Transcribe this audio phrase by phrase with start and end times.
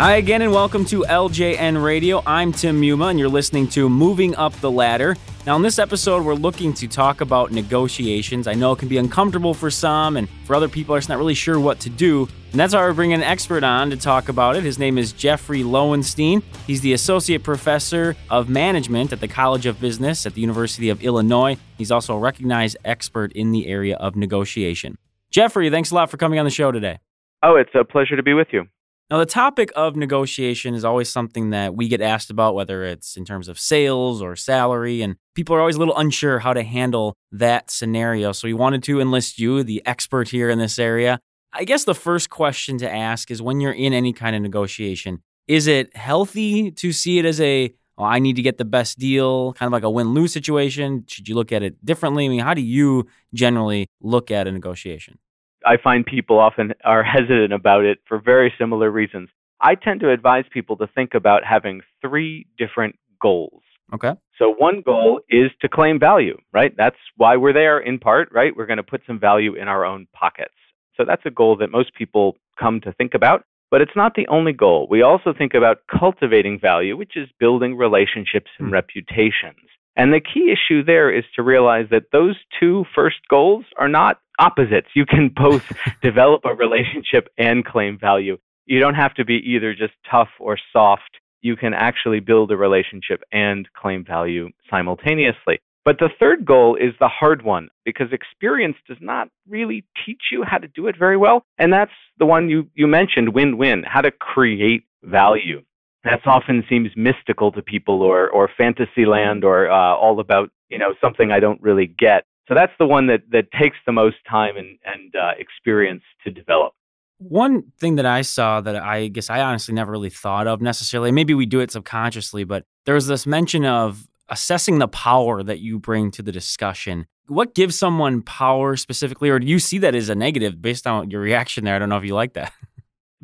[0.00, 2.22] Hi again, and welcome to LJN Radio.
[2.24, 5.14] I'm Tim Muma, and you're listening to Moving Up the Ladder.
[5.44, 8.46] Now, in this episode, we're looking to talk about negotiations.
[8.46, 11.18] I know it can be uncomfortable for some, and for other people, are just not
[11.18, 12.26] really sure what to do.
[12.50, 14.64] And that's why we're bringing an expert on to talk about it.
[14.64, 16.42] His name is Jeffrey Loewenstein.
[16.66, 21.02] He's the Associate Professor of Management at the College of Business at the University of
[21.02, 21.58] Illinois.
[21.76, 24.96] He's also a recognized expert in the area of negotiation.
[25.30, 27.00] Jeffrey, thanks a lot for coming on the show today.
[27.42, 28.66] Oh, it's a pleasure to be with you.
[29.10, 33.16] Now, the topic of negotiation is always something that we get asked about, whether it's
[33.16, 36.62] in terms of sales or salary, and people are always a little unsure how to
[36.62, 38.30] handle that scenario.
[38.30, 41.18] So, we wanted to enlist you, the expert here in this area.
[41.52, 45.24] I guess the first question to ask is when you're in any kind of negotiation,
[45.48, 49.00] is it healthy to see it as a, oh, I need to get the best
[49.00, 51.04] deal, kind of like a win lose situation?
[51.08, 52.26] Should you look at it differently?
[52.26, 55.18] I mean, how do you generally look at a negotiation?
[55.66, 59.28] I find people often are hesitant about it for very similar reasons.
[59.60, 63.62] I tend to advise people to think about having three different goals.
[63.92, 64.14] Okay.
[64.38, 66.74] So one goal is to claim value, right?
[66.76, 68.56] That's why we're there in part, right?
[68.56, 70.54] We're going to put some value in our own pockets.
[70.96, 74.28] So that's a goal that most people come to think about, but it's not the
[74.28, 74.86] only goal.
[74.90, 78.72] We also think about cultivating value, which is building relationships and mm.
[78.72, 79.58] reputations.
[79.96, 84.20] And the key issue there is to realize that those two first goals are not
[84.38, 84.88] opposites.
[84.94, 85.70] You can both
[86.02, 88.38] develop a relationship and claim value.
[88.66, 91.18] You don't have to be either just tough or soft.
[91.42, 95.60] You can actually build a relationship and claim value simultaneously.
[95.84, 100.44] But the third goal is the hard one because experience does not really teach you
[100.44, 101.42] how to do it very well.
[101.58, 105.62] And that's the one you, you mentioned win win, how to create value.
[106.04, 110.78] That often seems mystical to people or, or fantasy land or uh, all about you
[110.78, 112.24] know something I don't really get.
[112.48, 116.32] So that's the one that, that takes the most time and, and uh, experience to
[116.32, 116.72] develop.
[117.18, 121.12] One thing that I saw that I guess I honestly never really thought of necessarily,
[121.12, 125.60] maybe we do it subconsciously, but there was this mention of assessing the power that
[125.60, 127.06] you bring to the discussion.
[127.26, 131.10] What gives someone power specifically, or do you see that as a negative based on
[131.10, 131.76] your reaction there?
[131.76, 132.52] I don't know if you like that.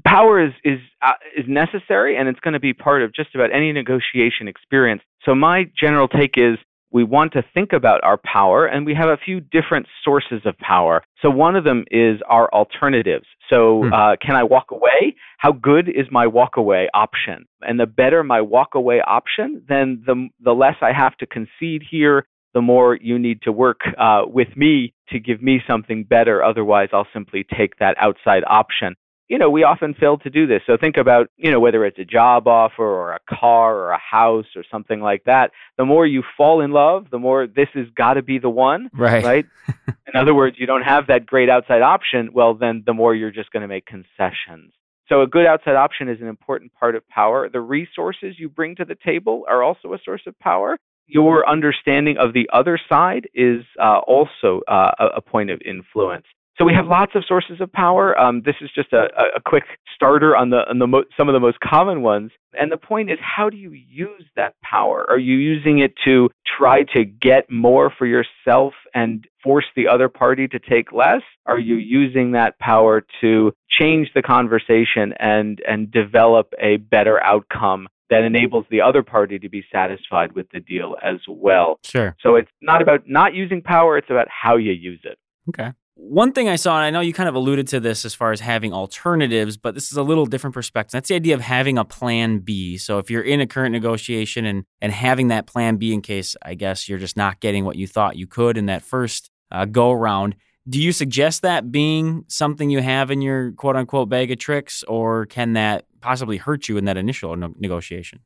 [0.05, 3.51] Power is is uh, is necessary, and it's going to be part of just about
[3.53, 5.03] any negotiation experience.
[5.25, 6.59] So my general take is
[6.93, 10.57] we want to think about our power, and we have a few different sources of
[10.59, 11.03] power.
[11.21, 13.27] So, one of them is our alternatives.
[13.51, 13.93] So, hmm.
[13.93, 15.17] uh, can I walk away?
[15.39, 17.47] How good is my walk away option?
[17.61, 21.83] And the better my walk away option, then the, the less I have to concede
[21.89, 26.43] here, the more you need to work uh, with me to give me something better.
[26.43, 28.97] Otherwise, I'll simply take that outside option
[29.29, 30.63] you know, we often fail to do this.
[30.67, 33.99] So think about, you know, whether it's a job offer or a car or a
[33.99, 35.51] house or something like that.
[35.77, 38.89] The more you fall in love, the more this has got to be the one,
[38.95, 39.25] right?
[39.25, 39.47] Right.
[39.89, 42.31] in other words, you don't have that great outside option.
[42.33, 44.73] Well, then the more you're just going to make concessions.
[45.09, 47.49] So a good outside option is an important part of power.
[47.49, 50.77] The resources you bring to the table are also a source of power.
[51.09, 56.27] Your understanding of the other side is uh, also uh, a point of influence.
[56.59, 58.19] So we have lots of sources of power.
[58.19, 61.35] Um, this is just a, a, quick starter on the on the mo- some of
[61.35, 62.31] the most common ones.
[62.59, 65.05] And the point is, how do you use that power?
[65.11, 70.09] Are you using it to try to get more for yourself and force the other
[70.09, 71.21] party to take less?
[71.45, 77.87] Are you using that power to change the conversation and and develop a better outcome
[78.09, 81.81] that enables the other party to be satisfied with the deal as well.
[81.85, 82.15] Sure.
[82.21, 85.19] So it's not about not using power, it's about how you use it.
[85.49, 85.73] Okay.
[85.99, 88.31] One thing I saw, and I know you kind of alluded to this as far
[88.31, 90.93] as having alternatives, but this is a little different perspective.
[90.93, 92.77] That's the idea of having a plan B.
[92.77, 96.37] So if you're in a current negotiation and and having that plan B in case
[96.43, 99.65] I guess you're just not getting what you thought you could in that first uh,
[99.65, 100.37] go around,
[100.69, 104.83] do you suggest that being something you have in your quote unquote bag of tricks,
[104.85, 108.21] or can that possibly hurt you in that initial no- negotiation?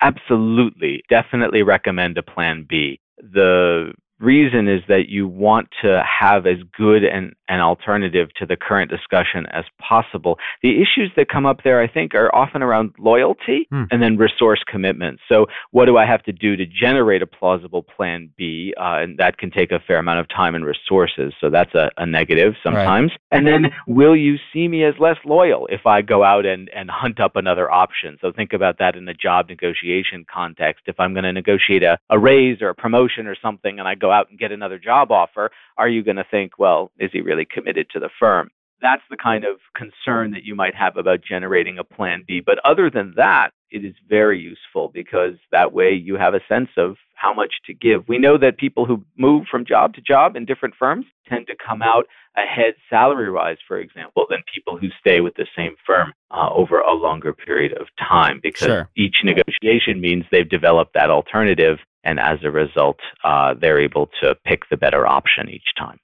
[0.00, 1.02] Absolutely.
[1.10, 3.00] Definitely recommend a plan B.
[3.18, 3.92] The
[4.22, 8.90] reason is that you want to have as good an, an alternative to the current
[8.90, 10.38] discussion as possible.
[10.62, 13.84] The issues that come up there, I think, are often around loyalty hmm.
[13.90, 15.18] and then resource commitment.
[15.28, 18.72] So, what do I have to do to generate a plausible plan B?
[18.78, 21.34] Uh, and that can take a fair amount of time and resources.
[21.40, 23.10] So, that's a, a negative sometimes.
[23.10, 23.38] Right.
[23.38, 26.88] And then, will you see me as less loyal if I go out and, and
[26.90, 28.18] hunt up another option?
[28.20, 30.84] So, think about that in a job negotiation context.
[30.86, 33.94] If I'm going to negotiate a, a raise or a promotion or something and I
[33.94, 37.20] go out and get another job offer, are you going to think, well, is he
[37.20, 38.50] really committed to the firm?
[38.80, 42.40] That's the kind of concern that you might have about generating a plan B.
[42.44, 46.68] But other than that, it is very useful because that way you have a sense
[46.76, 48.08] of how much to give.
[48.08, 51.54] We know that people who move from job to job in different firms tend to
[51.64, 52.06] come out
[52.36, 56.80] ahead salary wise, for example, than people who stay with the same firm uh, over
[56.80, 58.88] a longer period of time because Sure.
[58.96, 61.78] each negotiation means they've developed that alternative.
[62.04, 65.98] And as a result, uh, they're able to pick the better option each time.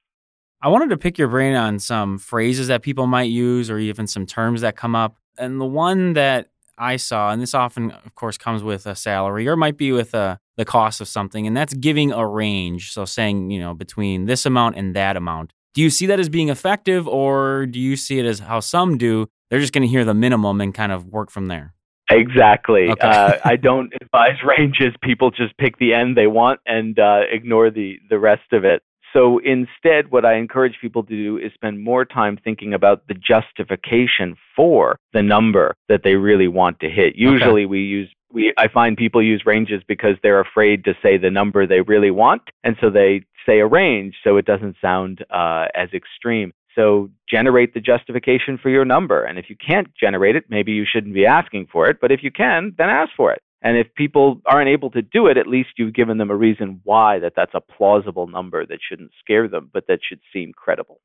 [0.61, 4.07] I wanted to pick your brain on some phrases that people might use or even
[4.07, 5.17] some terms that come up.
[5.39, 9.47] And the one that I saw, and this often, of course, comes with a salary
[9.49, 12.93] or might be with a, the cost of something, and that's giving a range.
[12.93, 15.53] So saying, you know, between this amount and that amount.
[15.75, 18.99] Do you see that as being effective, or do you see it as how some
[18.99, 19.29] do?
[19.51, 21.75] They're just going to hear the minimum and kind of work from there.
[22.11, 22.91] Exactly.
[22.91, 23.07] Okay.
[23.07, 24.95] uh, I don't advise ranges.
[25.03, 28.83] People just pick the end they want and uh, ignore the, the rest of it.
[29.13, 33.15] So instead, what I encourage people to do is spend more time thinking about the
[33.15, 37.17] justification for the number that they really want to hit.
[37.17, 41.31] Usually, we use we I find people use ranges because they're afraid to say the
[41.31, 45.67] number they really want, and so they say a range so it doesn't sound uh,
[45.75, 46.53] as extreme.
[46.79, 50.85] So generate the justification for your number, and if you can't generate it, maybe you
[50.91, 51.99] shouldn't be asking for it.
[52.01, 53.43] But if you can, then ask for it.
[53.63, 56.81] And if people aren't able to do it, at least you've given them a reason
[56.85, 61.01] why that that's a plausible number that shouldn't scare them, but that should seem credible.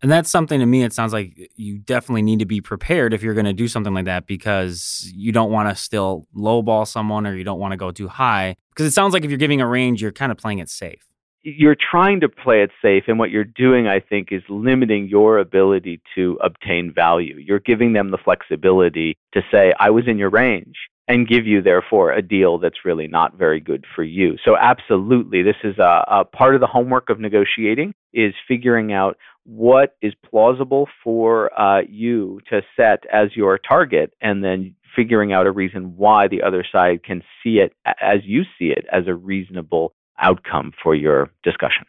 [0.00, 3.22] And that's something to me, it sounds like you definitely need to be prepared if
[3.22, 7.26] you're going to do something like that because you don't want to still lowball someone
[7.26, 8.56] or you don't want to go too high.
[8.70, 11.07] Because it sounds like if you're giving a range, you're kind of playing it safe.
[11.56, 15.38] You're trying to play it safe, and what you're doing, I think, is limiting your
[15.38, 17.36] ability to obtain value.
[17.38, 21.62] You're giving them the flexibility to say, I was in your range, and give you,
[21.62, 24.36] therefore, a deal that's really not very good for you.
[24.44, 29.16] So, absolutely, this is a, a part of the homework of negotiating is figuring out
[29.44, 35.46] what is plausible for uh, you to set as your target, and then figuring out
[35.46, 37.72] a reason why the other side can see it
[38.02, 41.84] as you see it as a reasonable outcome for your discussion.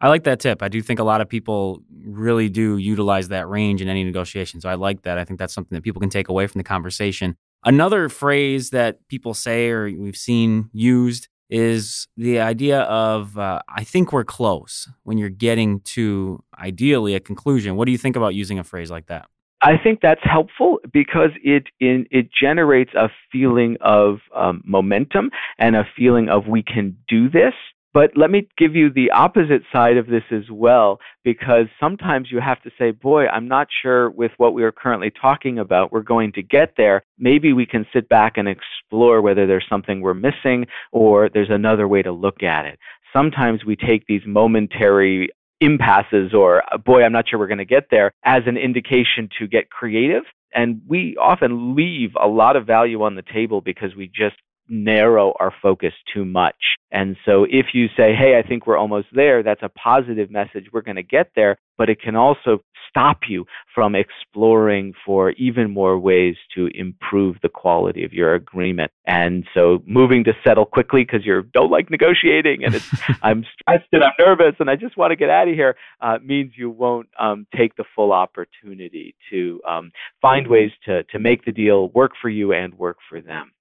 [0.00, 0.62] I like that tip.
[0.62, 4.60] I do think a lot of people really do utilize that range in any negotiation.
[4.60, 5.18] So I like that.
[5.18, 7.36] I think that's something that people can take away from the conversation.
[7.64, 13.84] Another phrase that people say or we've seen used is the idea of uh, I
[13.84, 17.76] think we're close when you're getting to ideally a conclusion.
[17.76, 19.26] What do you think about using a phrase like that?
[19.62, 25.76] I think that's helpful because it in, it generates a feeling of um, momentum and
[25.76, 27.54] a feeling of we can do this.
[27.92, 32.40] But let me give you the opposite side of this as well, because sometimes you
[32.40, 36.02] have to say, boy, I'm not sure with what we are currently talking about, we're
[36.02, 37.02] going to get there.
[37.18, 41.88] Maybe we can sit back and explore whether there's something we're missing or there's another
[41.88, 42.78] way to look at it.
[43.12, 45.28] Sometimes we take these momentary
[45.60, 49.28] impasses or uh, boy i'm not sure we're going to get there as an indication
[49.38, 50.24] to get creative.
[50.52, 54.36] And we often leave a lot of value on the table because we just
[54.70, 56.56] narrow our focus too much
[56.90, 60.66] and so if you say hey i think we're almost there that's a positive message
[60.72, 65.70] we're going to get there but it can also stop you from exploring for even
[65.70, 68.90] more ways to improve the quality of your agreement.
[69.06, 72.88] And so moving to settle quickly because you don't like negotiating and it's,
[73.22, 76.18] I'm stressed and I'm nervous and I just want to get out of here uh,
[76.22, 81.44] means you won't um, take the full opportunity to um, find ways to, to make
[81.44, 83.52] the deal work for you and work for them.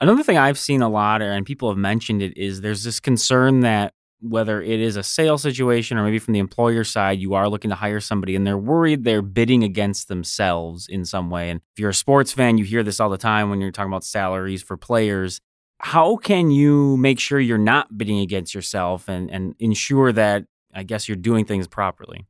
[0.00, 3.60] Another thing I've seen a lot, and people have mentioned it, is there's this concern
[3.60, 7.48] that whether it is a sales situation or maybe from the employer side, you are
[7.48, 11.50] looking to hire somebody and they're worried they're bidding against themselves in some way.
[11.50, 13.90] And if you're a sports fan, you hear this all the time when you're talking
[13.90, 15.40] about salaries for players.
[15.80, 20.44] How can you make sure you're not bidding against yourself and, and ensure that,
[20.74, 22.26] I guess, you're doing things properly?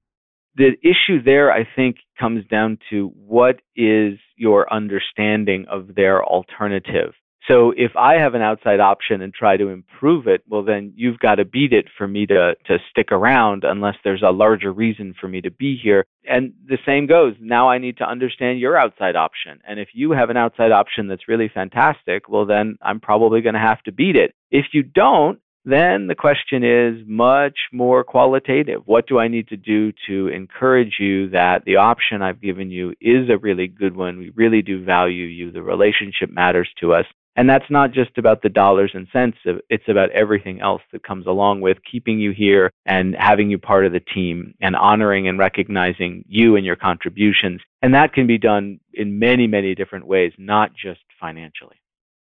[0.57, 7.13] The issue there, I think, comes down to what is your understanding of their alternative.
[7.49, 11.21] So if I have an outside option and try to improve it, well, then you've
[11.21, 15.15] got to beat it for me to, to stick around unless there's a larger reason
[15.21, 16.05] for me to be here.
[16.25, 17.35] And the same goes.
[17.41, 19.61] Now I need to understand your outside option.
[19.67, 23.55] And if you have an outside option that's really fantastic, well, then I'm probably going
[23.55, 24.35] to have to beat it.
[24.51, 28.83] If you don't, then the question is much more qualitative.
[28.87, 32.91] What do I need to do to encourage you that the option I've given you
[33.01, 34.19] is a really good one?
[34.19, 35.51] We really do value you.
[35.51, 37.05] The relationship matters to us.
[37.37, 39.37] And that's not just about the dollars and cents,
[39.69, 43.85] it's about everything else that comes along with keeping you here and having you part
[43.85, 47.61] of the team and honoring and recognizing you and your contributions.
[47.83, 51.77] And that can be done in many, many different ways, not just financially.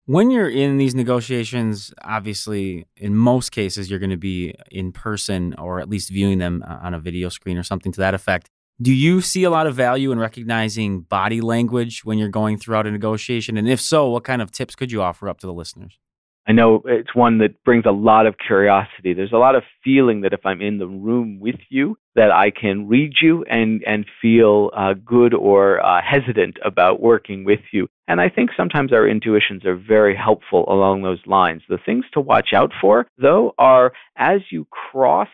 [0.06, 5.54] When you're in these negotiations, obviously, in most cases, you're going to be in person
[5.58, 8.48] or at least viewing them uh, on a video screen or something to that effect.
[8.80, 12.86] Do you see a lot of value in recognizing body language when you're going throughout
[12.86, 13.56] a negotiation?
[13.56, 15.98] And if so, what kind of tips could you offer up to the listeners?
[16.46, 19.14] I know it's one that brings a lot of curiosity.
[19.14, 22.52] There's a lot of feeling that if I'm in the room with you, that I
[22.52, 27.88] can read you and and feel uh, good or uh, hesitant about working with you.
[28.06, 31.62] And I think sometimes our intuitions are very helpful along those lines.
[31.68, 35.28] The things to watch out for, though, are as you cross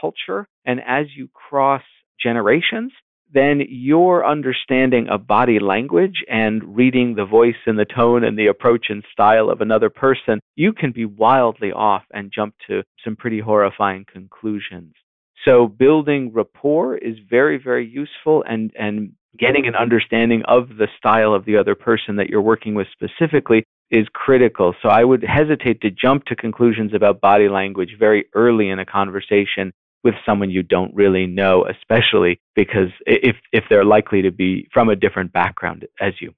[0.00, 1.82] culture and as you cross
[2.22, 2.92] generations,
[3.32, 8.48] then your understanding of body language and reading the voice and the tone and the
[8.48, 13.16] approach and style of another person, you can be wildly off and jump to some
[13.16, 14.92] pretty horrifying conclusions.
[15.46, 21.34] So building rapport is very, very useful and, and getting an understanding of the style
[21.34, 24.74] of the other person that you're working with specifically is critical.
[24.82, 28.86] So I would hesitate to jump to conclusions about body language very early in a
[28.86, 29.72] conversation
[30.04, 34.88] with someone you don't really know, especially because if if they're likely to be from
[34.88, 36.34] a different background as you.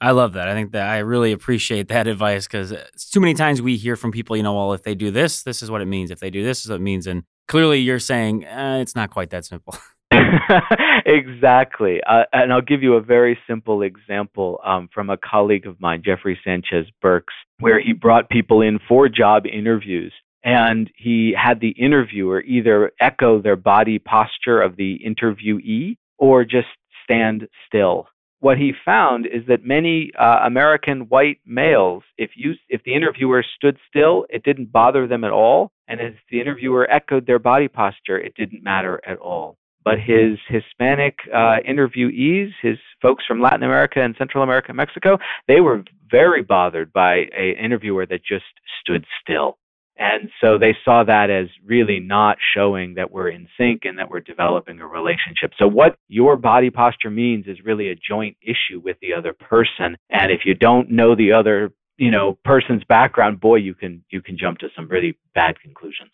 [0.00, 0.48] I love that.
[0.48, 2.74] I think that I really appreciate that advice because
[3.10, 5.62] too many times we hear from people, you know, well, if they do this, this
[5.62, 6.10] is what it means.
[6.10, 7.06] If they do this, this is what it means.
[7.06, 9.76] And clearly you're saying eh, it's not quite that simple.
[11.06, 12.00] exactly.
[12.06, 16.02] Uh, and I'll give you a very simple example um, from a colleague of mine,
[16.04, 20.12] Jeffrey Sanchez Burks, where he brought people in for job interviews
[20.44, 26.68] and he had the interviewer either echo their body posture of the interviewee or just
[27.02, 28.06] stand still.
[28.40, 33.42] What he found is that many uh, American white males, if you if the interviewer
[33.56, 37.68] stood still, it didn't bother them at all, and if the interviewer echoed their body
[37.68, 39.56] posture, it didn't matter at all.
[39.82, 45.60] But his Hispanic uh, interviewees, his folks from Latin America and Central America, Mexico, they
[45.60, 48.44] were very bothered by an interviewer that just
[48.82, 49.56] stood still
[49.96, 54.10] and so they saw that as really not showing that we're in sync and that
[54.10, 55.52] we're developing a relationship.
[55.56, 59.96] So what your body posture means is really a joint issue with the other person.
[60.10, 64.20] And if you don't know the other, you know, person's background, boy, you can you
[64.20, 66.10] can jump to some really bad conclusions.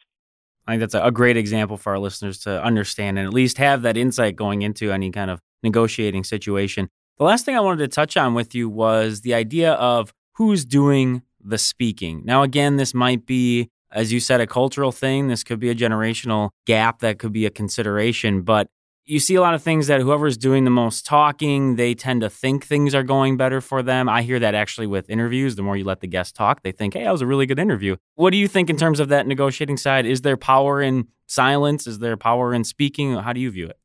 [0.67, 3.83] I think that's a great example for our listeners to understand and at least have
[3.83, 6.91] that insight going into any kind of negotiating situation.
[7.19, 10.65] The last thing I wanted to touch on with you was the idea of who's
[10.65, 12.23] doing the speaking.
[12.25, 15.28] Now, again, this might be, as you said, a cultural thing.
[15.28, 18.42] This could be a generational gap that could be a consideration.
[18.42, 18.68] But
[19.04, 22.30] you see a lot of things that whoever's doing the most talking, they tend to
[22.30, 24.09] think things are going better for them.
[24.09, 25.56] I hear that actually with interviews.
[25.56, 27.59] The more you let the guest talk, they think, hey, that was a really good
[27.59, 27.97] interview.
[28.14, 30.06] What do you think in terms of that negotiating side?
[30.06, 31.87] Is there power in silence?
[31.87, 33.14] Is there power in speaking?
[33.14, 33.76] How do you view it?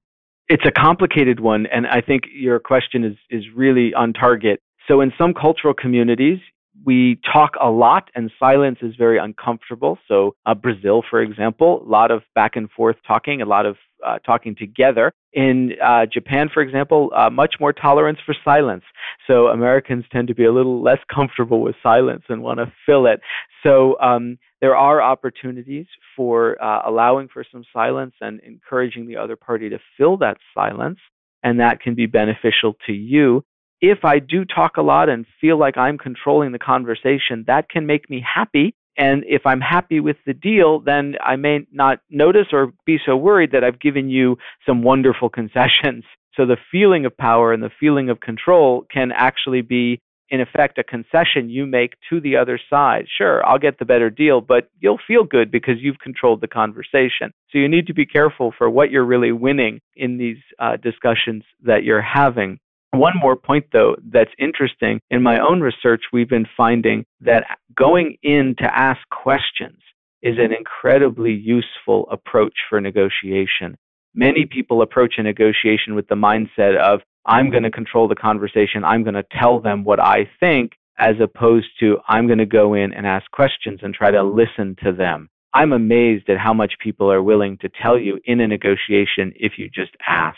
[0.48, 4.60] It's a complicated one, and I think your question is is really on target.
[4.88, 6.38] So in some cultural communities,
[6.86, 9.98] we talk a lot and silence is very uncomfortable.
[10.08, 13.76] So, uh, Brazil, for example, a lot of back and forth talking, a lot of
[14.06, 15.12] uh, talking together.
[15.34, 18.84] In uh, Japan, for example, uh, much more tolerance for silence.
[19.28, 23.08] So, Americans tend to be a little less comfortable with silence and want to fill
[23.08, 23.20] it.
[23.64, 29.36] So, um, there are opportunities for uh, allowing for some silence and encouraging the other
[29.36, 31.00] party to fill that silence
[31.44, 33.44] and that can be beneficial to you
[33.82, 37.86] if I do talk a lot and feel like I'm controlling the conversation, that can
[37.86, 38.76] make me happy.
[38.98, 43.18] And if I'm happy with the deal, then I may not notice or be so
[43.18, 46.04] worried that I've given you some wonderful concessions.
[46.36, 50.78] So the feeling of power and the feeling of control can actually be, in effect,
[50.78, 53.06] a concession you make to the other side.
[53.18, 57.32] Sure, I'll get the better deal, but you'll feel good because you've controlled the conversation.
[57.52, 61.44] So you need to be careful for what you're really winning in these uh, discussions
[61.64, 62.60] that you're having.
[62.98, 65.00] One more point, though, that's interesting.
[65.10, 67.44] In my own research, we've been finding that
[67.76, 69.80] going in to ask questions
[70.22, 73.78] is an incredibly useful approach for negotiation.
[74.14, 78.84] Many people approach a negotiation with the mindset of, I'm going to control the conversation,
[78.84, 82.74] I'm going to tell them what I think, as opposed to, I'm going to go
[82.74, 85.30] in and ask questions and try to listen to them.
[85.54, 89.54] I'm amazed at how much people are willing to tell you in a negotiation if
[89.58, 90.38] you just ask.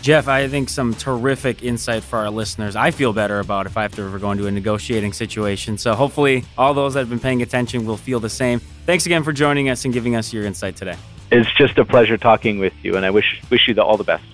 [0.00, 2.76] Jeff, I think some terrific insight for our listeners.
[2.76, 5.76] I feel better about if I have to ever go into a negotiating situation.
[5.76, 8.60] So hopefully, all those that have been paying attention will feel the same.
[8.86, 10.96] Thanks again for joining us and giving us your insight today.
[11.30, 14.04] It's just a pleasure talking with you, and I wish wish you the, all the
[14.04, 14.24] best.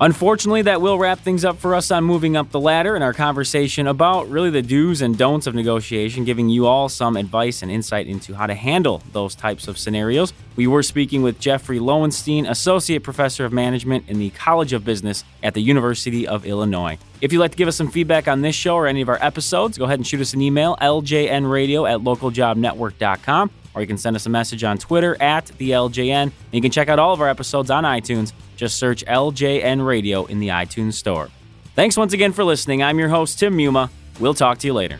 [0.00, 3.12] Unfortunately, that will wrap things up for us on moving up the ladder in our
[3.12, 7.72] conversation about really the do's and don'ts of negotiation, giving you all some advice and
[7.72, 10.32] insight into how to handle those types of scenarios.
[10.54, 15.24] We were speaking with Jeffrey Loewenstein, Associate Professor of Management in the College of Business
[15.42, 16.96] at the University of Illinois.
[17.20, 19.18] If you'd like to give us some feedback on this show or any of our
[19.20, 24.14] episodes, go ahead and shoot us an email, ljnradio at localjobnetwork.com, or you can send
[24.14, 26.22] us a message on Twitter at the LJN.
[26.22, 30.26] And you can check out all of our episodes on iTunes just search LJN Radio
[30.26, 31.30] in the iTunes Store.
[31.74, 32.82] Thanks once again for listening.
[32.82, 33.88] I'm your host, Tim Muma.
[34.18, 34.98] We'll talk to you later.